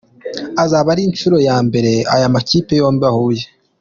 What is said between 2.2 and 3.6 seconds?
makipe yombi ahuye.